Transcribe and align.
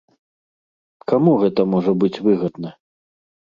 Каму 1.11 1.35
гэта 1.45 1.61
можа 1.75 1.91
быць 2.01 2.11
выгадна? 2.31 2.69